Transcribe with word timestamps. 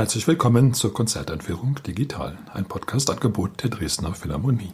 Herzlich 0.00 0.26
willkommen 0.26 0.72
zur 0.72 0.94
Konzerteinführung 0.94 1.78
Digital, 1.86 2.38
ein 2.54 2.64
Podcast-Angebot 2.64 3.62
der 3.62 3.68
Dresdner 3.68 4.14
Philharmonie. 4.14 4.72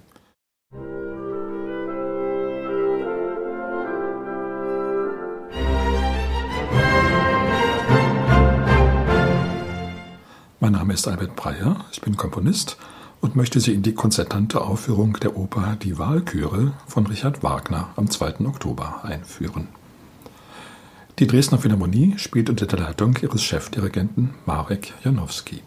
Mein 10.61 10.73
Name 10.75 10.95
ist 10.95 11.09
Albert 11.09 11.35
Breyer, 11.35 11.85
ich 11.91 12.01
bin 12.01 12.17
Komponist 12.17 12.77
und 13.21 13.35
möchte 13.35 13.59
Sie 13.59 13.75
in 13.75 13.83
die 13.83 13.95
konzertante 13.95 14.61
Aufführung 14.61 15.15
der 15.15 15.37
Oper 15.37 15.77
Die 15.83 15.99
Wahlchöre 15.99 16.75
von 16.87 17.05
Richard 17.09 17.43
Wagner 17.43 17.89
am 17.97 18.09
2. 18.09 18.47
Oktober 18.47 19.01
einführen. 19.03 19.67
Die 21.19 21.27
Dresdner 21.27 21.57
Philharmonie 21.57 22.13
spielt 22.19 22.51
unter 22.51 22.67
der 22.67 22.79
Leitung 22.79 23.17
ihres 23.23 23.43
Chefdirigenten 23.43 24.35
Marek 24.45 24.93
Janowski. 25.03 25.63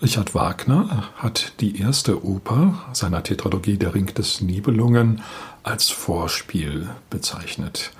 Richard 0.00 0.36
Wagner 0.36 1.08
hat 1.16 1.54
die 1.58 1.80
erste 1.80 2.24
Oper 2.24 2.74
seiner 2.92 3.24
Tetralogie 3.24 3.76
Der 3.76 3.92
Ring 3.92 4.06
des 4.14 4.40
Nibelungen 4.40 5.22
als 5.64 5.90
Vorspiel 5.90 6.90
bezeichnet. 7.10 7.90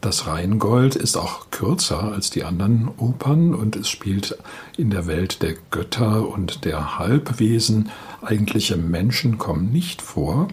Das 0.00 0.26
Rheingold 0.26 0.96
ist 0.96 1.16
auch 1.16 1.52
kürzer 1.52 2.02
als 2.02 2.30
die 2.30 2.42
anderen 2.42 2.88
Opern 2.96 3.54
und 3.54 3.76
es 3.76 3.88
spielt 3.88 4.36
in 4.76 4.90
der 4.90 5.06
Welt 5.06 5.42
der 5.42 5.54
Götter 5.70 6.28
und 6.28 6.64
der 6.64 6.98
Halbwesen. 6.98 7.90
Eigentliche 8.20 8.76
Menschen 8.76 9.38
kommen 9.38 9.70
nicht 9.70 10.02
vor. 10.02 10.48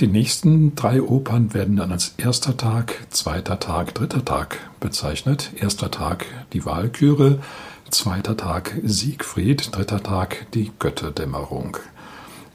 Die 0.00 0.06
nächsten 0.06 0.74
drei 0.76 1.02
Opern 1.02 1.52
werden 1.52 1.76
dann 1.76 1.92
als 1.92 2.14
erster 2.16 2.56
Tag, 2.56 3.06
zweiter 3.10 3.60
Tag, 3.60 3.94
dritter 3.94 4.24
Tag 4.24 4.56
bezeichnet. 4.80 5.50
Erster 5.56 5.90
Tag 5.90 6.24
die 6.54 6.64
Walküre, 6.64 7.40
zweiter 7.90 8.34
Tag 8.34 8.80
Siegfried, 8.82 9.76
dritter 9.76 10.02
Tag 10.02 10.46
die 10.54 10.70
Götterdämmerung. 10.78 11.76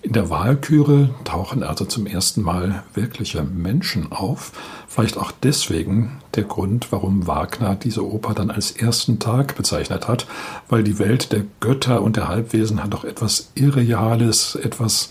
In 0.05 0.13
der 0.13 0.29
Wahlküre 0.29 1.09
tauchen 1.23 1.63
also 1.63 1.83
zum 1.85 2.05
ersten 2.05 2.43
Mal 2.43 2.83
wirkliche 2.93 3.43
Menschen 3.43 4.11
auf. 4.11 4.51
Vielleicht 4.87 5.17
auch 5.17 5.31
deswegen 5.31 6.19
der 6.35 6.43
Grund, 6.43 6.91
warum 6.91 7.25
Wagner 7.25 7.75
diese 7.75 8.05
Oper 8.05 8.35
dann 8.35 8.51
als 8.51 8.69
ersten 8.69 9.17
Tag 9.17 9.55
bezeichnet 9.55 10.07
hat, 10.07 10.27
weil 10.69 10.83
die 10.83 10.99
Welt 10.99 11.31
der 11.31 11.43
Götter 11.59 12.03
und 12.03 12.17
der 12.17 12.27
Halbwesen 12.27 12.83
hat 12.83 12.93
doch 12.93 13.03
etwas 13.03 13.51
Irreales, 13.55 14.53
etwas 14.55 15.09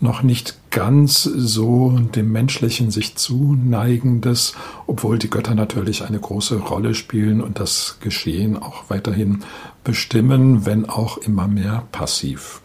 noch 0.00 0.22
nicht 0.22 0.70
ganz 0.70 1.22
so 1.22 1.98
dem 2.14 2.32
Menschlichen 2.32 2.90
sich 2.90 3.16
zuneigendes, 3.16 4.54
obwohl 4.86 5.18
die 5.18 5.30
Götter 5.30 5.54
natürlich 5.54 6.04
eine 6.04 6.18
große 6.18 6.58
Rolle 6.58 6.94
spielen 6.94 7.40
und 7.40 7.58
das 7.60 7.98
Geschehen 8.00 8.56
auch 8.58 8.90
weiterhin 8.90 9.44
bestimmen, 9.84 10.66
wenn 10.66 10.88
auch 10.88 11.18
immer 11.18 11.48
mehr 11.48 11.84
passiv. 11.92 12.60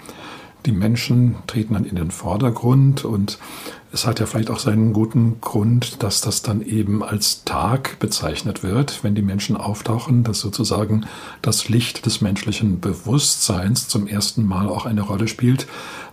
Die 0.65 0.71
Menschen 0.71 1.35
treten 1.47 1.73
dann 1.73 1.85
in 1.85 1.95
den 1.95 2.11
Vordergrund 2.11 3.03
und 3.03 3.39
es 3.93 4.05
hat 4.05 4.19
ja 4.19 4.25
vielleicht 4.25 4.49
auch 4.49 4.59
seinen 4.59 4.93
guten 4.93 5.41
Grund, 5.41 6.03
dass 6.03 6.21
das 6.21 6.43
dann 6.43 6.61
eben 6.61 7.03
als 7.03 7.43
Tag 7.43 7.99
bezeichnet 7.99 8.63
wird, 8.63 9.03
wenn 9.03 9.15
die 9.15 9.21
Menschen 9.21 9.57
auftauchen, 9.57 10.23
dass 10.23 10.39
sozusagen 10.39 11.05
das 11.41 11.67
Licht 11.67 12.05
des 12.05 12.21
menschlichen 12.21 12.79
Bewusstseins 12.79 13.87
zum 13.87 14.07
ersten 14.07 14.45
Mal 14.45 14.69
auch 14.69 14.85
eine 14.85 15.01
Rolle 15.01 15.27
spielt, 15.27 15.67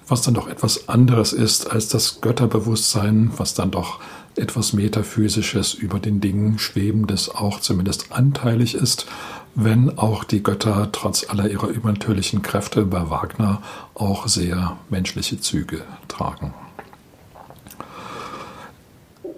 was 0.09 0.23
dann 0.23 0.35
doch 0.35 0.49
etwas 0.49 0.89
anderes 0.89 1.33
ist 1.33 1.71
als 1.71 1.89
das 1.89 2.21
Götterbewusstsein, 2.21 3.31
was 3.37 3.55
dann 3.55 3.71
doch 3.71 4.01
etwas 4.37 4.73
Metaphysisches 4.73 5.75
über 5.75 5.99
den 5.99 6.21
Dingen 6.21 6.59
Schwebendes 6.59 7.29
auch 7.29 7.61
zumindest 7.61 8.13
anteilig 8.13 8.75
ist, 8.75 9.07
wenn 9.55 9.99
auch 9.99 10.25
die 10.25 10.43
Götter 10.43 10.91
trotz 10.93 11.29
aller 11.29 11.51
ihrer 11.51 11.69
übernatürlichen 11.69 12.43
Kräfte 12.43 12.85
bei 12.85 13.11
Wagner 13.11 13.61
auch 13.95 14.29
sehr 14.29 14.77
menschliche 14.89 15.41
Züge 15.41 15.83
tragen. 16.07 16.55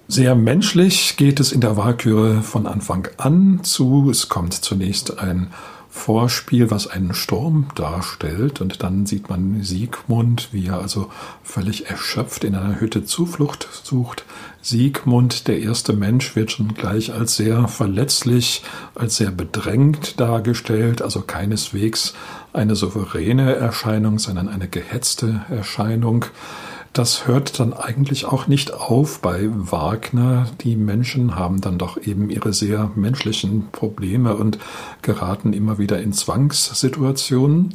Sehr 0.09 0.35
menschlich 0.35 1.17
geht 1.17 1.39
es 1.39 1.53
in 1.53 1.61
der 1.61 1.77
Walküre 1.77 2.43
von 2.43 2.67
Anfang 2.67 3.09
an 3.17 3.61
zu. 3.63 4.11
Es 4.11 4.29
kommt 4.29 4.55
zunächst 4.55 5.19
ein 5.21 5.53
Vorspiel, 6.01 6.71
was 6.71 6.87
einen 6.87 7.13
Sturm 7.13 7.69
darstellt. 7.75 8.61
Und 8.61 8.83
dann 8.83 9.05
sieht 9.05 9.29
man 9.29 9.63
Siegmund, 9.63 10.49
wie 10.51 10.67
er 10.67 10.81
also 10.81 11.11
völlig 11.43 11.91
erschöpft 11.91 12.43
in 12.45 12.55
einer 12.55 12.81
Hütte 12.81 13.05
Zuflucht 13.05 13.69
sucht. 13.85 14.25
Siegmund, 14.63 15.47
der 15.47 15.61
erste 15.61 15.93
Mensch, 15.93 16.35
wird 16.37 16.53
schon 16.53 16.75
gleich 16.75 17.13
als 17.13 17.37
sehr 17.37 17.69
verletzlich, 17.69 18.63
als 18.95 19.17
sehr 19.17 19.31
bedrängt 19.31 20.19
dargestellt, 20.19 21.03
also 21.03 21.21
keineswegs 21.21 22.15
eine 22.53 22.75
souveräne 22.75 23.55
Erscheinung, 23.55 24.19
sondern 24.19 24.49
eine 24.49 24.69
gehetzte 24.69 25.43
Erscheinung. 25.51 26.25
Das 26.93 27.29
hört 27.29 27.61
dann 27.61 27.73
eigentlich 27.73 28.25
auch 28.25 28.49
nicht 28.49 28.73
auf 28.73 29.21
bei 29.21 29.49
Wagner. 29.49 30.49
Die 30.63 30.75
Menschen 30.75 31.37
haben 31.37 31.61
dann 31.61 31.79
doch 31.79 31.97
eben 32.03 32.31
ihre 32.31 32.53
sehr 32.53 32.91
menschlichen 32.97 33.69
Probleme 33.71 34.35
und 34.35 34.59
geraten 35.03 35.53
immer 35.53 35.79
wieder 35.79 36.01
in 36.01 36.13
Zwangssituationen. 36.13 37.75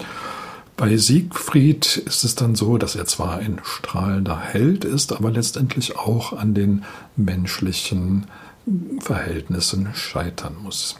Bei 0.75 0.97
Siegfried 0.97 1.95
ist 1.95 2.25
es 2.25 2.35
dann 2.35 2.55
so, 2.55 2.77
dass 2.77 2.97
er 2.97 3.05
zwar 3.05 3.37
ein 3.37 3.61
strahlender 3.63 4.37
Held 4.37 4.83
ist, 4.83 5.13
aber 5.13 5.31
letztendlich 5.31 5.97
auch 5.97 6.33
an 6.33 6.53
den 6.53 6.83
menschlichen 7.15 8.25
Verhältnissen 8.99 9.89
scheitern 9.93 10.57
muss. 10.61 10.97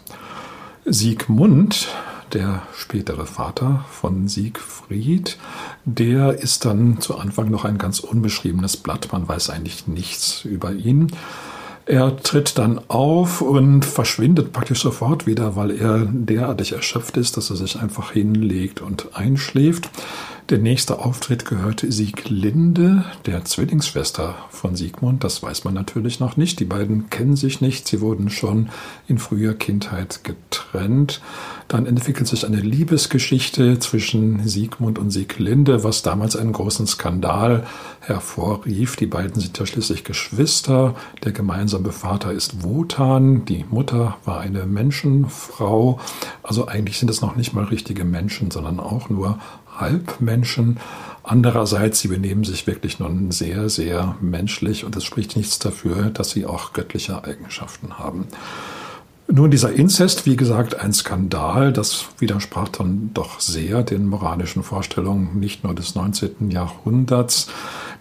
Siegmund 0.86 1.88
der 2.32 2.62
spätere 2.76 3.26
Vater 3.26 3.84
von 3.90 4.28
Siegfried, 4.28 5.38
der 5.84 6.34
ist 6.34 6.64
dann 6.64 7.00
zu 7.00 7.18
Anfang 7.18 7.50
noch 7.50 7.64
ein 7.64 7.78
ganz 7.78 8.00
unbeschriebenes 8.00 8.76
Blatt. 8.76 9.08
Man 9.12 9.28
weiß 9.28 9.50
eigentlich 9.50 9.86
nichts 9.86 10.44
über 10.44 10.72
ihn. 10.72 11.12
Er 11.86 12.16
tritt 12.16 12.58
dann 12.58 12.80
auf 12.88 13.40
und 13.40 13.84
verschwindet 13.84 14.52
praktisch 14.52 14.82
sofort 14.82 15.26
wieder, 15.26 15.54
weil 15.54 15.70
er 15.70 16.00
derartig 16.04 16.72
erschöpft 16.72 17.16
ist, 17.16 17.36
dass 17.36 17.50
er 17.50 17.56
sich 17.56 17.78
einfach 17.78 18.10
hinlegt 18.10 18.80
und 18.80 19.16
einschläft. 19.16 19.88
Der 20.48 20.58
nächste 20.58 21.00
Auftritt 21.00 21.44
gehört 21.44 21.84
Sieglinde, 21.88 23.04
der 23.26 23.44
Zwillingsschwester 23.44 24.36
von 24.48 24.76
Siegmund. 24.76 25.24
Das 25.24 25.42
weiß 25.42 25.64
man 25.64 25.74
natürlich 25.74 26.20
noch 26.20 26.36
nicht. 26.36 26.60
Die 26.60 26.64
beiden 26.64 27.10
kennen 27.10 27.34
sich 27.34 27.60
nicht. 27.60 27.88
Sie 27.88 28.00
wurden 28.00 28.30
schon 28.30 28.68
in 29.08 29.18
früher 29.18 29.54
Kindheit 29.54 30.22
getrennt. 30.22 31.20
Dann 31.66 31.84
entwickelt 31.84 32.28
sich 32.28 32.46
eine 32.46 32.60
Liebesgeschichte 32.60 33.80
zwischen 33.80 34.46
Siegmund 34.46 35.00
und 35.00 35.10
Sieglinde, 35.10 35.82
was 35.82 36.02
damals 36.02 36.36
einen 36.36 36.52
großen 36.52 36.86
Skandal 36.86 37.66
hervorrief. 37.98 38.94
Die 38.94 39.06
beiden 39.06 39.40
sind 39.40 39.58
ja 39.58 39.66
schließlich 39.66 40.04
Geschwister. 40.04 40.94
Der 41.24 41.32
gemeinsame 41.32 41.90
Vater 41.90 42.30
ist 42.30 42.62
Wotan, 42.62 43.44
die 43.46 43.64
Mutter 43.68 44.16
war 44.24 44.38
eine 44.38 44.64
Menschenfrau. 44.64 45.98
Also 46.44 46.68
eigentlich 46.68 47.00
sind 47.00 47.10
es 47.10 47.20
noch 47.20 47.34
nicht 47.34 47.52
mal 47.52 47.64
richtige 47.64 48.04
Menschen, 48.04 48.52
sondern 48.52 48.78
auch 48.78 49.10
nur 49.10 49.40
Halbmenschen. 49.80 50.78
Andererseits, 51.22 52.00
sie 52.00 52.08
benehmen 52.08 52.44
sich 52.44 52.66
wirklich 52.66 53.00
nun 53.00 53.30
sehr, 53.32 53.68
sehr 53.68 54.16
menschlich 54.20 54.84
und 54.84 54.94
es 54.96 55.04
spricht 55.04 55.36
nichts 55.36 55.58
dafür, 55.58 56.10
dass 56.10 56.30
sie 56.30 56.46
auch 56.46 56.72
göttliche 56.72 57.24
Eigenschaften 57.24 57.98
haben. 57.98 58.26
Nun, 59.28 59.50
dieser 59.50 59.72
Inzest, 59.72 60.24
wie 60.24 60.36
gesagt, 60.36 60.78
ein 60.78 60.92
Skandal, 60.92 61.72
das 61.72 62.06
widersprach 62.18 62.68
dann 62.68 63.10
doch 63.12 63.40
sehr 63.40 63.82
den 63.82 64.06
moralischen 64.06 64.62
Vorstellungen 64.62 65.40
nicht 65.40 65.64
nur 65.64 65.74
des 65.74 65.96
19. 65.96 66.52
Jahrhunderts. 66.52 67.48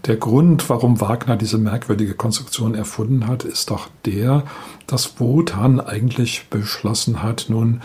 Der 0.05 0.17
Grund, 0.17 0.69
warum 0.69 1.01
Wagner 1.01 1.35
diese 1.35 1.57
merkwürdige 1.57 2.13
Konstruktion 2.13 2.75
erfunden 2.75 3.25
hat, 3.25 3.43
ist 3.43 3.71
doch 3.71 3.87
der, 4.05 4.43
dass 4.85 5.19
Wotan 5.19 5.79
eigentlich 5.79 6.45
beschlossen 6.51 7.23
hat, 7.23 7.47
nun 7.49 7.81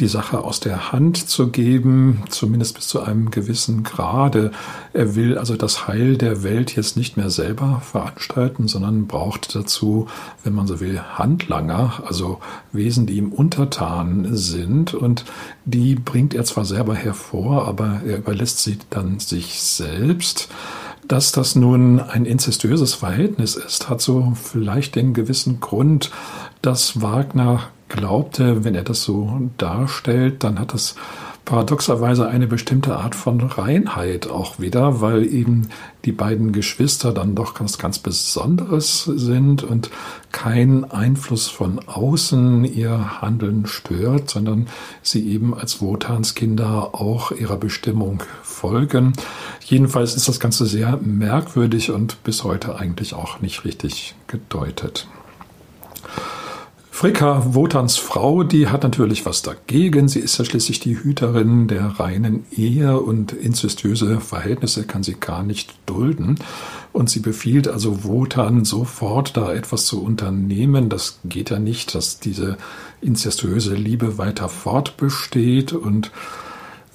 die 0.00 0.08
Sache 0.08 0.44
aus 0.44 0.60
der 0.60 0.92
Hand 0.92 1.28
zu 1.28 1.48
geben, 1.48 2.22
zumindest 2.28 2.74
bis 2.74 2.88
zu 2.88 3.00
einem 3.00 3.30
gewissen 3.30 3.82
Grade. 3.82 4.50
Er 4.92 5.14
will 5.14 5.38
also 5.38 5.56
das 5.56 5.88
Heil 5.88 6.18
der 6.18 6.42
Welt 6.42 6.76
jetzt 6.76 6.96
nicht 6.96 7.16
mehr 7.16 7.30
selber 7.30 7.80
veranstalten, 7.84 8.68
sondern 8.68 9.06
braucht 9.06 9.54
dazu, 9.54 10.06
wenn 10.44 10.54
man 10.54 10.66
so 10.66 10.80
will, 10.80 11.00
Handlanger, 11.00 12.02
also 12.06 12.40
Wesen, 12.72 13.06
die 13.06 13.16
ihm 13.16 13.32
untertan 13.32 14.36
sind. 14.36 14.92
Und 14.92 15.24
die 15.64 15.94
bringt 15.94 16.34
er 16.34 16.44
zwar 16.44 16.66
selber 16.66 16.94
hervor, 16.94 17.66
aber 17.66 18.02
er 18.06 18.18
überlässt 18.18 18.62
sie 18.62 18.78
dann 18.90 19.18
sich 19.18 19.62
selbst. 19.62 20.48
Dass 21.08 21.30
das 21.30 21.54
nun 21.54 22.00
ein 22.00 22.26
inzestuöses 22.26 22.94
Verhältnis 22.94 23.54
ist, 23.54 23.88
hat 23.88 24.00
so 24.00 24.32
vielleicht 24.34 24.96
den 24.96 25.14
gewissen 25.14 25.60
Grund, 25.60 26.10
dass 26.62 27.00
Wagner 27.00 27.68
glaubte, 27.88 28.64
wenn 28.64 28.74
er 28.74 28.84
das 28.84 29.02
so 29.02 29.40
darstellt, 29.58 30.44
dann 30.44 30.58
hat 30.58 30.74
das 30.74 30.96
paradoxerweise 31.46 32.26
eine 32.26 32.48
bestimmte 32.48 32.96
Art 32.96 33.14
von 33.14 33.40
Reinheit 33.40 34.28
auch 34.28 34.58
wieder, 34.58 35.00
weil 35.00 35.24
eben 35.24 35.68
die 36.04 36.10
beiden 36.10 36.50
Geschwister 36.50 37.12
dann 37.12 37.36
doch 37.36 37.54
ganz, 37.54 37.78
ganz 37.78 38.00
Besonderes 38.00 39.04
sind 39.04 39.62
und 39.62 39.90
kein 40.32 40.90
Einfluss 40.90 41.46
von 41.46 41.80
außen 41.86 42.64
ihr 42.64 43.22
Handeln 43.22 43.66
stört, 43.66 44.28
sondern 44.28 44.66
sie 45.02 45.28
eben 45.28 45.54
als 45.54 45.80
Wotans 45.80 46.34
Kinder 46.34 46.90
auch 46.94 47.30
ihrer 47.30 47.56
Bestimmung 47.56 48.24
folgen. 48.42 49.12
Jedenfalls 49.64 50.16
ist 50.16 50.28
das 50.28 50.40
Ganze 50.40 50.66
sehr 50.66 50.98
merkwürdig 51.00 51.92
und 51.92 52.22
bis 52.24 52.42
heute 52.42 52.76
eigentlich 52.76 53.14
auch 53.14 53.40
nicht 53.40 53.64
richtig 53.64 54.16
gedeutet. 54.26 55.06
Fricka, 56.96 57.54
Wotans 57.54 57.98
Frau, 57.98 58.42
die 58.42 58.68
hat 58.68 58.82
natürlich 58.82 59.26
was 59.26 59.42
dagegen. 59.42 60.08
Sie 60.08 60.20
ist 60.20 60.38
ja 60.38 60.46
schließlich 60.46 60.80
die 60.80 60.96
Hüterin 60.96 61.68
der 61.68 62.00
reinen 62.00 62.46
Ehe 62.50 62.98
und 62.98 63.34
inzestiöse 63.34 64.18
Verhältnisse 64.18 64.84
kann 64.84 65.02
sie 65.02 65.12
gar 65.12 65.42
nicht 65.42 65.74
dulden. 65.84 66.38
Und 66.94 67.10
sie 67.10 67.20
befiehlt 67.20 67.68
also 67.68 68.04
Wotan 68.04 68.64
sofort 68.64 69.36
da 69.36 69.52
etwas 69.52 69.84
zu 69.84 70.02
unternehmen. 70.02 70.88
Das 70.88 71.18
geht 71.26 71.50
ja 71.50 71.58
nicht, 71.58 71.94
dass 71.94 72.18
diese 72.18 72.56
inzestuöse 73.02 73.74
Liebe 73.74 74.16
weiter 74.16 74.48
fortbesteht 74.48 75.74
und 75.74 76.10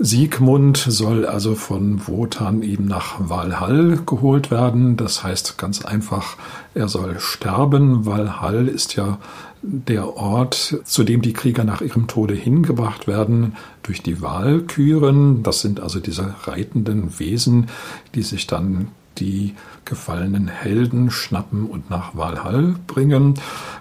Siegmund 0.03 0.77
soll 0.77 1.27
also 1.27 1.53
von 1.53 2.07
Wotan 2.07 2.63
eben 2.63 2.85
nach 2.85 3.29
Valhall 3.29 3.99
geholt 4.03 4.49
werden. 4.49 4.97
Das 4.97 5.23
heißt 5.23 5.59
ganz 5.59 5.85
einfach, 5.85 6.37
er 6.73 6.87
soll 6.87 7.19
sterben. 7.19 8.03
Valhall 8.03 8.67
ist 8.67 8.95
ja 8.95 9.19
der 9.61 10.17
Ort, 10.17 10.79
zu 10.85 11.03
dem 11.03 11.21
die 11.21 11.33
Krieger 11.33 11.63
nach 11.63 11.81
ihrem 11.81 12.07
Tode 12.07 12.33
hingebracht 12.33 13.05
werden 13.05 13.55
durch 13.83 14.01
die 14.01 14.23
Walküren. 14.23 15.43
Das 15.43 15.61
sind 15.61 15.79
also 15.79 15.99
diese 15.99 16.33
reitenden 16.45 17.19
Wesen, 17.19 17.67
die 18.15 18.23
sich 18.23 18.47
dann 18.47 18.87
die 19.19 19.53
gefallenen 19.85 20.47
Helden 20.47 21.11
schnappen 21.11 21.67
und 21.67 21.91
nach 21.91 22.15
Valhall 22.15 22.73
bringen. 22.87 23.35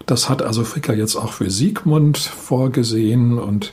Das 0.04 0.28
hat 0.28 0.42
also 0.42 0.64
Fricker 0.64 0.94
jetzt 0.94 1.16
auch 1.16 1.32
für 1.32 1.50
Siegmund 1.50 2.18
vorgesehen 2.18 3.38
und 3.38 3.72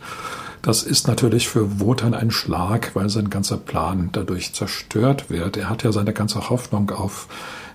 das 0.61 0.83
ist 0.83 1.07
natürlich 1.07 1.47
für 1.47 1.79
Wotan 1.79 2.13
ein 2.13 2.31
Schlag, 2.31 2.95
weil 2.95 3.09
sein 3.09 3.29
ganzer 3.29 3.57
Plan 3.57 4.09
dadurch 4.11 4.53
zerstört 4.53 5.29
wird. 5.29 5.57
Er 5.57 5.69
hat 5.69 5.83
ja 5.83 5.91
seine 5.91 6.13
ganze 6.13 6.49
Hoffnung 6.49 6.91
auf 6.91 7.27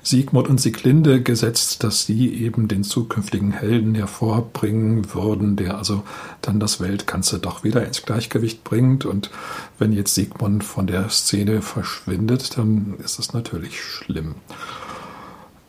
Siegmund 0.04 0.48
und 0.48 0.60
Sieglinde 0.60 1.22
gesetzt, 1.22 1.84
dass 1.84 2.06
sie 2.06 2.34
eben 2.34 2.66
den 2.66 2.82
zukünftigen 2.82 3.52
Helden 3.52 3.94
hervorbringen 3.94 5.14
würden, 5.14 5.54
der 5.54 5.78
also 5.78 6.02
dann 6.40 6.58
das 6.58 6.80
Weltganze 6.80 7.38
doch 7.38 7.62
wieder 7.62 7.86
ins 7.86 8.02
Gleichgewicht 8.02 8.64
bringt. 8.64 9.04
Und 9.04 9.30
wenn 9.78 9.92
jetzt 9.92 10.14
Siegmund 10.14 10.64
von 10.64 10.88
der 10.88 11.08
Szene 11.08 11.62
verschwindet, 11.62 12.58
dann 12.58 12.96
ist 13.02 13.20
das 13.20 13.32
natürlich 13.32 13.80
schlimm. 13.80 14.34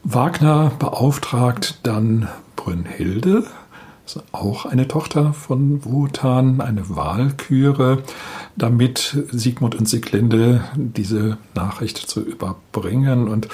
Wagner 0.04 0.72
beauftragt 0.80 1.80
dann 1.84 2.28
Brünnhilde, 2.56 3.46
auch 4.32 4.66
eine 4.66 4.88
Tochter 4.88 5.34
von 5.34 5.84
Wotan, 5.86 6.62
eine 6.62 6.90
Wahlküre, 6.90 8.04
damit 8.56 9.18
Siegmund 9.32 9.76
und 9.76 9.88
Sieglinde 9.88 10.64
diese 10.76 11.38
Nachricht 11.56 11.98
zu 11.98 12.22
überbringen. 12.22 13.28
Und 13.28 13.48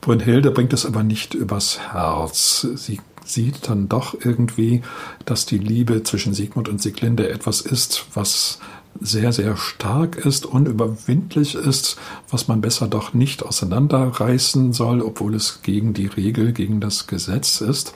Brünnhilde 0.00 0.50
bringt 0.50 0.72
es 0.72 0.86
aber 0.86 1.02
nicht 1.02 1.34
übers 1.34 1.80
Herz. 1.92 2.66
Sie 2.74 3.00
sieht 3.24 3.68
dann 3.68 3.88
doch 3.88 4.14
irgendwie, 4.22 4.82
dass 5.24 5.46
die 5.46 5.58
Liebe 5.58 6.02
zwischen 6.02 6.34
Siegmund 6.34 6.68
und 6.68 6.80
Sieglinde 6.80 7.28
etwas 7.28 7.60
ist, 7.60 8.06
was 8.14 8.60
sehr, 9.00 9.32
sehr 9.32 9.56
stark 9.56 10.16
ist, 10.16 10.46
unüberwindlich 10.46 11.54
ist, 11.54 11.98
was 12.30 12.48
man 12.48 12.60
besser 12.60 12.88
doch 12.88 13.12
nicht 13.14 13.42
auseinanderreißen 13.42 14.72
soll, 14.72 15.02
obwohl 15.02 15.34
es 15.34 15.60
gegen 15.62 15.92
die 15.92 16.06
Regel, 16.06 16.52
gegen 16.52 16.80
das 16.80 17.06
Gesetz 17.06 17.60
ist. 17.60 17.92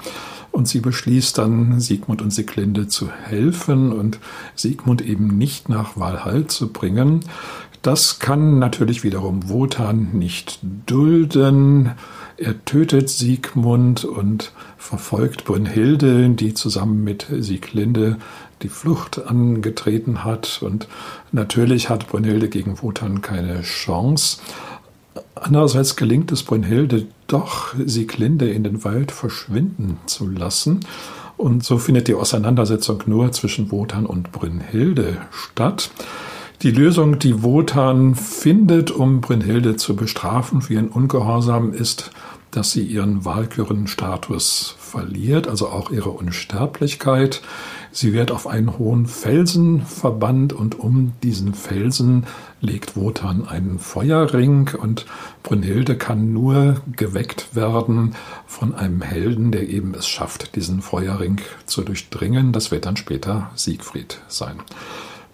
Und 0.52 0.68
sie 0.68 0.80
beschließt 0.80 1.38
dann, 1.38 1.80
Siegmund 1.80 2.22
und 2.22 2.32
Sieglinde 2.32 2.88
zu 2.88 3.10
helfen 3.10 3.92
und 3.92 4.18
Siegmund 4.56 5.00
eben 5.02 5.38
nicht 5.38 5.68
nach 5.68 5.96
Walhall 5.96 6.46
zu 6.46 6.72
bringen. 6.72 7.20
Das 7.82 8.18
kann 8.18 8.58
natürlich 8.58 9.04
wiederum 9.04 9.48
Wotan 9.48 10.10
nicht 10.12 10.58
dulden. 10.86 11.92
Er 12.36 12.64
tötet 12.64 13.08
Siegmund 13.08 14.04
und 14.04 14.52
verfolgt 14.76 15.44
Brünnhilde, 15.44 16.28
die 16.30 16.52
zusammen 16.52 17.04
mit 17.04 17.26
Sieglinde 17.30 18.18
die 18.62 18.68
Flucht 18.68 19.24
angetreten 19.24 20.24
hat. 20.24 20.60
Und 20.62 20.88
natürlich 21.32 21.88
hat 21.88 22.08
Brünnhilde 22.08 22.48
gegen 22.48 22.82
Wotan 22.82 23.22
keine 23.22 23.62
Chance. 23.62 24.42
Andererseits 25.34 25.96
gelingt 25.96 26.30
es 26.32 26.42
Brünnhilde 26.42 27.06
doch, 27.26 27.74
Sieglinde 27.84 28.50
in 28.50 28.64
den 28.64 28.84
Wald 28.84 29.12
verschwinden 29.12 29.98
zu 30.06 30.28
lassen. 30.28 30.80
Und 31.36 31.64
so 31.64 31.78
findet 31.78 32.08
die 32.08 32.14
Auseinandersetzung 32.14 33.02
nur 33.06 33.32
zwischen 33.32 33.70
Wotan 33.70 34.04
und 34.04 34.30
Brünnhilde 34.32 35.16
statt. 35.30 35.90
Die 36.62 36.70
Lösung, 36.70 37.18
die 37.18 37.42
Wotan 37.42 38.14
findet, 38.14 38.90
um 38.90 39.22
Brünnhilde 39.22 39.76
zu 39.76 39.96
bestrafen 39.96 40.60
für 40.60 40.74
ihren 40.74 40.88
Ungehorsam, 40.88 41.72
ist, 41.72 42.10
dass 42.50 42.72
sie 42.72 42.82
ihren 42.82 43.24
Walkürenstatus 43.24 44.74
verliert, 44.78 45.48
also 45.48 45.68
auch 45.68 45.90
ihre 45.90 46.10
Unsterblichkeit. 46.10 47.42
Sie 47.92 48.12
wird 48.12 48.30
auf 48.30 48.46
einen 48.46 48.78
hohen 48.78 49.06
Felsen 49.06 49.84
verbannt 49.84 50.52
und 50.52 50.78
um 50.78 51.12
diesen 51.22 51.54
Felsen 51.54 52.26
legt 52.60 52.96
Wotan 52.96 53.48
einen 53.48 53.78
Feuerring 53.78 54.70
und 54.80 55.06
Brünnhilde 55.42 55.96
kann 55.96 56.32
nur 56.32 56.82
geweckt 56.96 57.54
werden 57.54 58.14
von 58.46 58.74
einem 58.74 59.02
Helden, 59.02 59.50
der 59.50 59.68
eben 59.68 59.94
es 59.94 60.06
schafft, 60.06 60.54
diesen 60.56 60.82
Feuerring 60.82 61.40
zu 61.66 61.82
durchdringen. 61.82 62.52
Das 62.52 62.70
wird 62.70 62.86
dann 62.86 62.96
später 62.96 63.50
Siegfried 63.54 64.20
sein. 64.28 64.60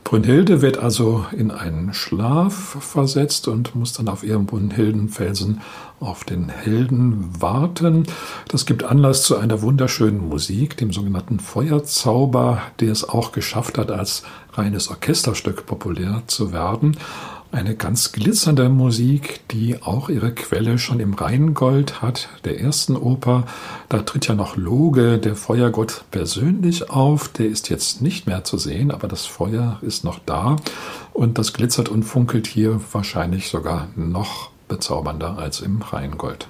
Brünnhilde 0.06 0.62
wird 0.62 0.78
also 0.78 1.26
in 1.36 1.50
einen 1.50 1.92
Schlaf 1.92 2.76
versetzt 2.78 3.48
und 3.48 3.74
muss 3.74 3.92
dann 3.92 4.06
auf 4.06 4.22
ihrem 4.22 4.46
Brünnhildenfelsen 4.46 5.62
auf 5.98 6.22
den 6.22 6.48
Helden 6.48 7.28
warten. 7.40 8.06
Das 8.46 8.66
gibt 8.66 8.84
Anlass 8.84 9.24
zu 9.24 9.36
einer 9.36 9.62
wunderschönen 9.62 10.28
Musik, 10.28 10.76
dem 10.76 10.92
sogenannten 10.92 11.40
Feuerzauber, 11.40 12.62
der 12.78 12.92
es 12.92 13.08
auch 13.08 13.32
geschafft 13.32 13.78
hat, 13.78 13.90
als 13.90 14.22
reines 14.52 14.90
Orchesterstück 14.90 15.66
populär 15.66 16.22
zu 16.28 16.52
werden. 16.52 16.96
Eine 17.52 17.76
ganz 17.76 18.12
glitzernde 18.12 18.68
Musik, 18.68 19.40
die 19.50 19.80
auch 19.80 20.08
ihre 20.08 20.32
Quelle 20.32 20.78
schon 20.78 21.00
im 21.00 21.14
Rheingold 21.14 22.02
hat, 22.02 22.28
der 22.44 22.60
ersten 22.60 22.96
Oper. 22.96 23.44
Da 23.88 24.02
tritt 24.02 24.26
ja 24.26 24.34
noch 24.34 24.56
Loge, 24.56 25.18
der 25.18 25.36
Feuergott, 25.36 26.04
persönlich 26.10 26.90
auf. 26.90 27.28
Der 27.28 27.46
ist 27.46 27.70
jetzt 27.70 28.02
nicht 28.02 28.26
mehr 28.26 28.44
zu 28.44 28.58
sehen, 28.58 28.90
aber 28.90 29.06
das 29.08 29.26
Feuer 29.26 29.78
ist 29.82 30.04
noch 30.04 30.18
da. 30.26 30.56
Und 31.12 31.38
das 31.38 31.52
glitzert 31.52 31.88
und 31.88 32.02
funkelt 32.02 32.46
hier 32.46 32.80
wahrscheinlich 32.92 33.48
sogar 33.48 33.88
noch 33.94 34.50
bezaubernder 34.68 35.38
als 35.38 35.60
im 35.60 35.80
Rheingold. 35.80 36.48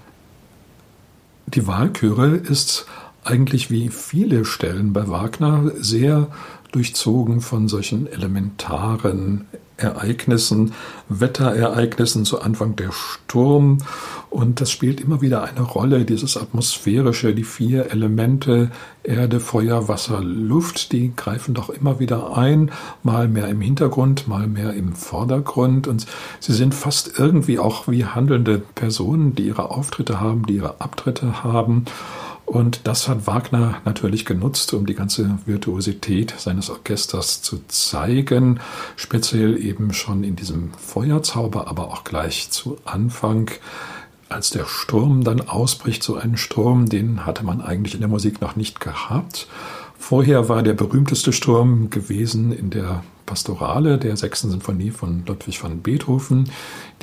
Die 1.46 1.66
Wahlchöre 1.66 2.36
ist 2.36 2.86
eigentlich 3.26 3.70
wie 3.70 3.88
viele 3.88 4.44
Stellen 4.44 4.92
bei 4.92 5.08
Wagner 5.08 5.72
sehr 5.76 6.28
durchzogen 6.72 7.40
von 7.40 7.68
solchen 7.68 8.06
elementaren 8.06 9.46
Ereignissen, 9.76 10.72
Wetterereignissen, 11.08 12.24
zu 12.24 12.40
Anfang 12.40 12.76
der 12.76 12.92
Sturm. 12.92 13.78
Und 14.30 14.60
das 14.60 14.70
spielt 14.70 15.00
immer 15.00 15.20
wieder 15.20 15.44
eine 15.44 15.60
Rolle, 15.60 16.04
dieses 16.04 16.36
atmosphärische, 16.36 17.34
die 17.34 17.44
vier 17.44 17.90
Elemente, 17.90 18.70
Erde, 19.02 19.38
Feuer, 19.38 19.88
Wasser, 19.88 20.20
Luft, 20.22 20.92
die 20.92 21.12
greifen 21.14 21.54
doch 21.54 21.70
immer 21.70 22.00
wieder 22.00 22.36
ein, 22.36 22.70
mal 23.02 23.28
mehr 23.28 23.48
im 23.48 23.60
Hintergrund, 23.60 24.26
mal 24.26 24.46
mehr 24.46 24.72
im 24.72 24.94
Vordergrund. 24.94 25.86
Und 25.86 26.06
sie 26.40 26.54
sind 26.54 26.74
fast 26.74 27.18
irgendwie 27.18 27.58
auch 27.58 27.86
wie 27.86 28.04
handelnde 28.04 28.62
Personen, 28.74 29.34
die 29.34 29.46
ihre 29.46 29.70
Auftritte 29.70 30.20
haben, 30.20 30.46
die 30.46 30.56
ihre 30.56 30.80
Abtritte 30.80 31.44
haben. 31.44 31.84
Und 32.46 32.82
das 32.84 33.08
hat 33.08 33.26
Wagner 33.26 33.82
natürlich 33.84 34.24
genutzt, 34.24 34.72
um 34.72 34.86
die 34.86 34.94
ganze 34.94 35.38
Virtuosität 35.46 36.32
seines 36.38 36.70
Orchesters 36.70 37.42
zu 37.42 37.60
zeigen, 37.66 38.60
speziell 38.94 39.58
eben 39.62 39.92
schon 39.92 40.22
in 40.22 40.36
diesem 40.36 40.72
Feuerzauber, 40.74 41.66
aber 41.66 41.88
auch 41.88 42.04
gleich 42.04 42.50
zu 42.50 42.78
Anfang, 42.84 43.50
als 44.28 44.50
der 44.50 44.64
Sturm 44.64 45.24
dann 45.24 45.40
ausbricht, 45.40 46.04
so 46.04 46.14
einen 46.16 46.36
Sturm, 46.36 46.88
den 46.88 47.26
hatte 47.26 47.44
man 47.44 47.60
eigentlich 47.60 47.94
in 47.94 48.00
der 48.00 48.08
Musik 48.08 48.40
noch 48.40 48.54
nicht 48.54 48.78
gehabt. 48.80 49.48
Vorher 49.98 50.48
war 50.48 50.62
der 50.62 50.74
berühmteste 50.74 51.32
Sturm 51.32 51.90
gewesen 51.90 52.52
in 52.52 52.70
der 52.70 53.02
Pastorale 53.26 53.98
der 53.98 54.16
sechsten 54.16 54.50
Sinfonie 54.50 54.90
von 54.90 55.24
Ludwig 55.26 55.62
van 55.62 55.82
Beethoven, 55.82 56.50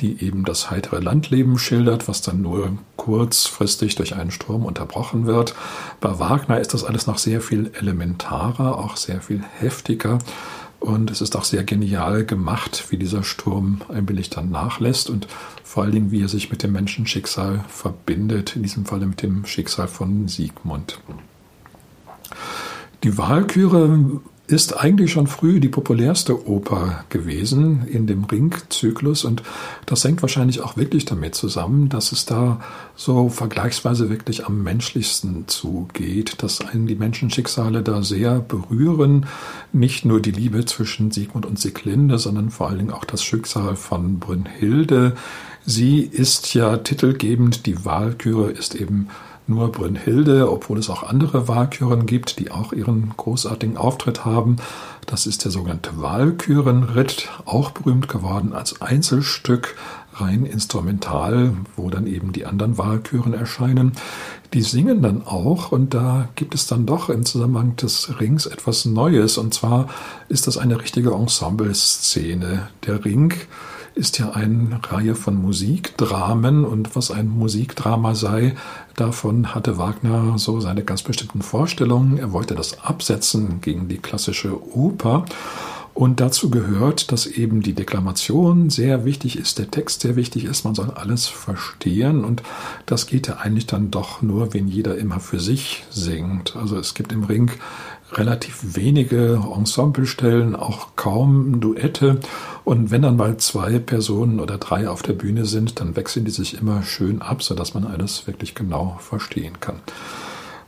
die 0.00 0.24
eben 0.24 0.44
das 0.44 0.70
heitere 0.70 0.98
Landleben 1.00 1.58
schildert, 1.58 2.08
was 2.08 2.22
dann 2.22 2.42
nur 2.42 2.76
kurzfristig 2.96 3.94
durch 3.94 4.16
einen 4.16 4.30
Sturm 4.30 4.64
unterbrochen 4.64 5.26
wird. 5.26 5.54
Bei 6.00 6.18
Wagner 6.18 6.58
ist 6.58 6.74
das 6.74 6.84
alles 6.84 7.06
noch 7.06 7.18
sehr 7.18 7.40
viel 7.40 7.70
elementarer, 7.78 8.78
auch 8.78 8.96
sehr 8.96 9.20
viel 9.20 9.44
heftiger. 9.58 10.18
Und 10.80 11.10
es 11.10 11.22
ist 11.22 11.34
auch 11.34 11.44
sehr 11.44 11.64
genial 11.64 12.26
gemacht, 12.26 12.86
wie 12.90 12.98
dieser 12.98 13.22
Sturm 13.22 13.80
allmählich 13.88 14.28
dann 14.28 14.50
nachlässt 14.50 15.08
und 15.08 15.28
vor 15.62 15.82
allen 15.82 15.92
Dingen, 15.92 16.10
wie 16.10 16.20
er 16.20 16.28
sich 16.28 16.50
mit 16.50 16.62
dem 16.62 16.72
Menschenschicksal 16.72 17.64
verbindet, 17.68 18.54
in 18.54 18.62
diesem 18.62 18.84
Falle 18.84 19.06
mit 19.06 19.22
dem 19.22 19.46
Schicksal 19.46 19.88
von 19.88 20.28
Siegmund. 20.28 21.00
Die 23.04 23.18
Wahlküre 23.18 24.22
ist 24.46 24.78
eigentlich 24.78 25.12
schon 25.12 25.26
früh 25.26 25.60
die 25.60 25.68
populärste 25.68 26.48
Oper 26.48 27.04
gewesen 27.10 27.86
in 27.86 28.06
dem 28.06 28.24
Ringzyklus 28.24 29.24
und 29.24 29.42
das 29.84 30.04
hängt 30.04 30.22
wahrscheinlich 30.22 30.62
auch 30.62 30.78
wirklich 30.78 31.04
damit 31.04 31.34
zusammen, 31.34 31.90
dass 31.90 32.12
es 32.12 32.24
da 32.24 32.60
so 32.96 33.28
vergleichsweise 33.28 34.08
wirklich 34.08 34.46
am 34.46 34.62
menschlichsten 34.62 35.48
zugeht, 35.48 36.42
dass 36.42 36.62
einen 36.62 36.86
die 36.86 36.94
Menschenschicksale 36.94 37.82
da 37.82 38.02
sehr 38.02 38.40
berühren, 38.40 39.26
nicht 39.74 40.06
nur 40.06 40.20
die 40.22 40.32
Liebe 40.32 40.64
zwischen 40.64 41.10
Siegmund 41.10 41.44
und 41.44 41.58
Sieglinde, 41.58 42.18
sondern 42.18 42.48
vor 42.48 42.68
allen 42.68 42.78
Dingen 42.78 42.92
auch 42.92 43.04
das 43.04 43.22
Schicksal 43.22 43.76
von 43.76 44.18
Brünnhilde. 44.18 45.14
Sie 45.66 46.00
ist 46.00 46.54
ja 46.54 46.78
titelgebend, 46.78 47.66
die 47.66 47.84
Wahlküre 47.84 48.50
ist 48.50 48.74
eben 48.74 49.08
nur 49.46 49.70
Brünnhilde, 49.70 50.50
obwohl 50.50 50.78
es 50.78 50.88
auch 50.90 51.02
andere 51.02 51.48
Walküren 51.48 52.06
gibt, 52.06 52.38
die 52.38 52.50
auch 52.50 52.72
ihren 52.72 53.12
großartigen 53.16 53.76
Auftritt 53.76 54.24
haben. 54.24 54.56
Das 55.06 55.26
ist 55.26 55.44
der 55.44 55.50
sogenannte 55.50 56.00
Walkürenritt, 56.00 57.28
auch 57.44 57.70
berühmt 57.70 58.08
geworden 58.08 58.52
als 58.54 58.80
Einzelstück, 58.80 59.76
rein 60.14 60.46
instrumental, 60.46 61.52
wo 61.76 61.90
dann 61.90 62.06
eben 62.06 62.32
die 62.32 62.46
anderen 62.46 62.78
Walküren 62.78 63.34
erscheinen. 63.34 63.92
Die 64.54 64.62
singen 64.62 65.02
dann 65.02 65.26
auch 65.26 65.72
und 65.72 65.94
da 65.94 66.28
gibt 66.36 66.54
es 66.54 66.66
dann 66.66 66.86
doch 66.86 67.08
im 67.08 67.26
Zusammenhang 67.26 67.76
des 67.76 68.20
Rings 68.20 68.46
etwas 68.46 68.84
Neues 68.84 69.36
und 69.36 69.52
zwar 69.52 69.88
ist 70.28 70.46
das 70.46 70.56
eine 70.58 70.80
richtige 70.80 71.10
Ensembleszene. 71.10 72.68
Der 72.86 73.04
Ring 73.04 73.34
ist 73.94 74.18
ja 74.18 74.30
eine 74.30 74.80
Reihe 74.82 75.14
von 75.14 75.40
Musikdramen 75.40 76.64
und 76.64 76.96
was 76.96 77.10
ein 77.10 77.28
Musikdrama 77.28 78.14
sei, 78.14 78.54
davon 78.96 79.54
hatte 79.54 79.78
Wagner 79.78 80.36
so 80.38 80.60
seine 80.60 80.82
ganz 80.82 81.02
bestimmten 81.02 81.42
Vorstellungen. 81.42 82.18
Er 82.18 82.32
wollte 82.32 82.54
das 82.54 82.82
absetzen 82.82 83.60
gegen 83.60 83.88
die 83.88 83.98
klassische 83.98 84.60
Oper. 84.76 85.24
Und 85.94 86.18
dazu 86.18 86.50
gehört, 86.50 87.12
dass 87.12 87.24
eben 87.24 87.62
die 87.62 87.72
Deklamation 87.72 88.68
sehr 88.68 89.04
wichtig 89.04 89.38
ist, 89.38 89.60
der 89.60 89.70
Text 89.70 90.00
sehr 90.00 90.16
wichtig 90.16 90.44
ist, 90.44 90.64
man 90.64 90.74
soll 90.74 90.90
alles 90.90 91.28
verstehen 91.28 92.24
und 92.24 92.42
das 92.84 93.06
geht 93.06 93.28
ja 93.28 93.36
eigentlich 93.36 93.66
dann 93.66 93.92
doch 93.92 94.20
nur, 94.20 94.52
wenn 94.54 94.66
jeder 94.66 94.98
immer 94.98 95.20
für 95.20 95.38
sich 95.38 95.84
singt. 95.90 96.56
Also 96.56 96.76
es 96.76 96.94
gibt 96.94 97.12
im 97.12 97.22
Ring 97.22 97.52
relativ 98.12 98.74
wenige 98.74 99.40
Ensemblestellen, 99.54 100.56
auch 100.56 100.88
kaum 100.96 101.60
Duette. 101.60 102.18
Und 102.64 102.90
wenn 102.90 103.02
dann 103.02 103.16
mal 103.16 103.36
zwei 103.36 103.78
Personen 103.78 104.40
oder 104.40 104.56
drei 104.56 104.88
auf 104.88 105.02
der 105.02 105.12
Bühne 105.12 105.44
sind, 105.44 105.80
dann 105.80 105.96
wechseln 105.96 106.24
die 106.24 106.30
sich 106.30 106.58
immer 106.58 106.82
schön 106.82 107.20
ab, 107.20 107.42
sodass 107.42 107.74
man 107.74 107.84
alles 107.84 108.26
wirklich 108.26 108.54
genau 108.54 108.96
verstehen 109.00 109.60
kann. 109.60 109.76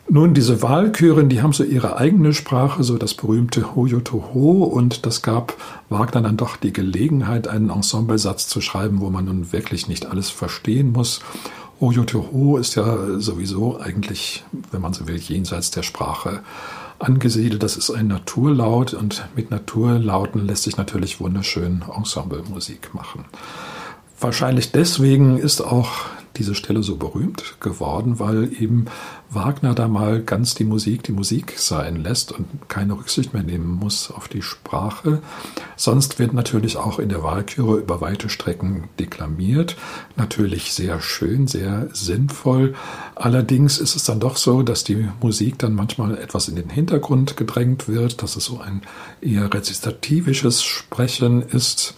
Nun, 0.08 0.34
diese 0.34 0.62
Wahlchören, 0.62 1.28
die 1.28 1.42
haben 1.42 1.52
so 1.52 1.64
ihre 1.64 1.96
eigene 1.96 2.32
Sprache, 2.32 2.84
so 2.84 2.96
das 2.96 3.14
berühmte 3.14 3.74
Hoyotoho, 3.74 4.62
und 4.62 5.04
das 5.04 5.20
gab 5.22 5.54
Wagner 5.88 6.20
dann 6.20 6.36
doch 6.36 6.56
die 6.56 6.72
Gelegenheit, 6.72 7.48
einen 7.48 7.70
Ensemblesatz 7.70 8.46
zu 8.46 8.60
schreiben, 8.60 9.00
wo 9.00 9.10
man 9.10 9.24
nun 9.24 9.52
wirklich 9.52 9.88
nicht 9.88 10.06
alles 10.06 10.30
verstehen 10.30 10.92
muss. 10.92 11.22
Hoyotoho 11.80 12.56
ist 12.56 12.76
ja 12.76 13.18
sowieso 13.18 13.80
eigentlich, 13.80 14.44
wenn 14.70 14.80
man 14.80 14.92
so 14.92 15.08
will, 15.08 15.16
jenseits 15.16 15.72
der 15.72 15.82
Sprache 15.82 16.40
angesiedelt. 16.98 17.62
Das 17.62 17.76
ist 17.76 17.90
ein 17.90 18.08
Naturlaut 18.08 18.94
und 18.94 19.26
mit 19.34 19.50
Naturlauten 19.50 20.46
lässt 20.46 20.64
sich 20.64 20.76
natürlich 20.76 21.20
wunderschön 21.20 21.84
Ensemblemusik 21.94 22.94
machen. 22.94 23.24
Wahrscheinlich 24.20 24.72
deswegen 24.72 25.38
ist 25.38 25.60
auch 25.60 26.06
diese 26.36 26.54
Stelle 26.54 26.82
so 26.82 26.96
berühmt 26.96 27.56
geworden, 27.60 28.18
weil 28.18 28.50
eben 28.60 28.86
Wagner 29.28 29.74
da 29.74 29.88
mal 29.88 30.22
ganz 30.22 30.54
die 30.54 30.64
Musik 30.64 31.02
die 31.02 31.12
Musik 31.12 31.54
sein 31.56 31.96
lässt 31.96 32.32
und 32.32 32.46
keine 32.68 32.94
Rücksicht 32.94 33.34
mehr 33.34 33.42
nehmen 33.42 33.68
muss 33.68 34.10
auf 34.10 34.28
die 34.28 34.42
Sprache. 34.42 35.20
Sonst 35.76 36.18
wird 36.18 36.32
natürlich 36.32 36.76
auch 36.76 36.98
in 36.98 37.08
der 37.08 37.22
Wahlküre 37.22 37.78
über 37.78 38.00
weite 38.00 38.28
Strecken 38.28 38.88
deklamiert. 38.98 39.76
Natürlich 40.16 40.72
sehr 40.72 41.00
schön, 41.00 41.46
sehr 41.46 41.88
sinnvoll. 41.92 42.74
Allerdings 43.14 43.78
ist 43.78 43.96
es 43.96 44.04
dann 44.04 44.20
doch 44.20 44.36
so, 44.36 44.62
dass 44.62 44.84
die 44.84 45.08
Musik 45.20 45.58
dann 45.58 45.74
manchmal 45.74 46.16
etwas 46.18 46.48
in 46.48 46.56
den 46.56 46.70
Hintergrund 46.70 47.36
gedrängt 47.36 47.88
wird, 47.88 48.22
dass 48.22 48.36
es 48.36 48.44
so 48.44 48.60
ein 48.60 48.82
eher 49.20 49.52
rezitativisches 49.52 50.62
Sprechen 50.62 51.42
ist. 51.42 51.94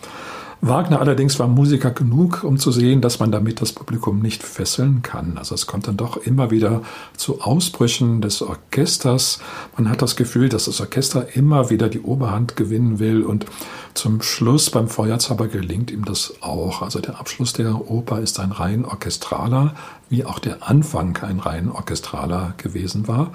Wagner 0.61 1.01
allerdings 1.01 1.39
war 1.39 1.47
Musiker 1.47 1.93
genug, 1.93 2.43
um 2.43 2.59
zu 2.59 2.73
sehen, 2.73 3.01
dass 3.01 3.21
man 3.21 3.31
damit 3.31 3.61
das 3.61 3.73
Publikum 3.73 4.19
nicht 4.19 4.43
fesseln 4.43 5.03
kann. 5.03 5.39
Also 5.39 5.55
es 5.55 5.69
kommt 5.69 5.87
dann 5.87 5.97
doch 5.97 6.17
immer 6.17 6.51
wieder 6.51 6.83
zu 7.17 7.41
Ausbrüchen 7.41 8.21
des 8.21 8.43
Orchesters. 8.43 9.39
Man 9.77 9.89
hat 9.89 10.03
das 10.03 10.17
Gefühl, 10.17 10.49
dass 10.49 10.65
das 10.65 10.81
Orchester 10.81 11.37
immer 11.37 11.71
wieder 11.71 11.89
die 11.89 12.01
Oberhand 12.01 12.57
gewinnen 12.57 12.99
will 12.99 13.23
und 13.23 13.47
zum 13.95 14.21
Schluss 14.21 14.71
beim 14.71 14.89
Feuerzauber 14.89 15.47
gelingt 15.47 15.93
ihm 15.93 16.05
das 16.05 16.35
auch. 16.41 16.83
Also 16.83 16.99
der 16.99 17.21
Abschluss 17.21 17.53
der 17.53 17.89
Oper 17.89 18.21
ist 18.21 18.41
ein 18.41 18.51
rein 18.51 18.85
orchestraler, 18.85 19.75
wie 20.09 20.25
auch 20.25 20.41
der 20.41 20.69
Anfang 20.69 21.17
ein 21.19 21.39
rein 21.39 21.71
orchestraler 21.71 22.55
gewesen 22.57 23.07
war. 23.07 23.31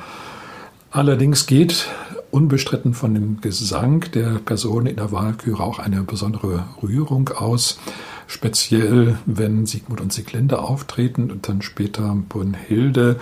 Allerdings 0.91 1.47
geht 1.47 1.87
unbestritten 2.33 2.95
von 2.95 3.13
dem 3.13 3.41
Gesang 3.41 4.11
der 4.11 4.39
Person 4.39 4.87
in 4.87 4.95
der 4.95 5.11
Wahlküre 5.11 5.63
auch 5.63 5.77
eine 5.77 6.01
besondere 6.01 6.65
Rührung 6.81 7.29
aus. 7.29 7.77
Speziell, 8.25 9.19
wenn 9.27 9.67
Sigmund 9.67 10.01
und 10.01 10.11
Sieglinde 10.11 10.59
auftreten 10.59 11.29
und 11.29 11.47
dann 11.47 11.61
später 11.61 12.17
Brunhilde. 12.29 13.19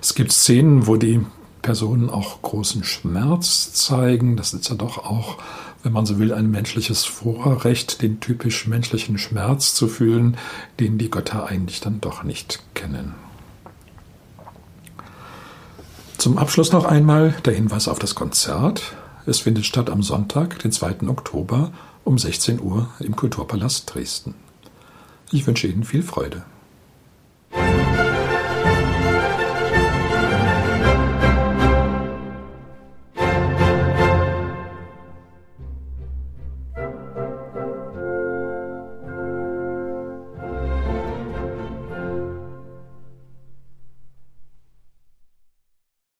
Es 0.00 0.14
gibt 0.14 0.32
Szenen, 0.32 0.86
wo 0.86 0.96
die 0.96 1.20
Personen 1.60 2.08
auch 2.08 2.40
großen 2.40 2.84
Schmerz 2.84 3.74
zeigen. 3.74 4.36
Das 4.36 4.54
ist 4.54 4.70
ja 4.70 4.76
doch 4.76 4.98
auch, 4.98 5.36
wenn 5.82 5.92
man 5.92 6.06
so 6.06 6.18
will, 6.18 6.32
ein 6.32 6.50
menschliches 6.50 7.04
Vorrecht, 7.04 8.00
den 8.00 8.20
typisch 8.20 8.66
menschlichen 8.66 9.18
Schmerz 9.18 9.74
zu 9.74 9.88
fühlen, 9.88 10.38
den 10.80 10.96
die 10.96 11.10
Götter 11.10 11.46
eigentlich 11.46 11.80
dann 11.80 12.00
doch 12.00 12.22
nicht 12.22 12.62
kennen. 12.74 13.23
Zum 16.24 16.38
Abschluss 16.38 16.72
noch 16.72 16.86
einmal 16.86 17.34
der 17.44 17.52
Hinweis 17.52 17.86
auf 17.86 17.98
das 17.98 18.14
Konzert. 18.14 18.94
Es 19.26 19.40
findet 19.40 19.66
statt 19.66 19.90
am 19.90 20.02
Sonntag, 20.02 20.58
den 20.60 20.72
2. 20.72 21.06
Oktober 21.06 21.70
um 22.02 22.16
16 22.16 22.62
Uhr 22.62 22.88
im 22.98 23.14
Kulturpalast 23.14 23.94
Dresden. 23.94 24.34
Ich 25.32 25.46
wünsche 25.46 25.66
Ihnen 25.66 25.84
viel 25.84 26.02
Freude. 26.02 26.42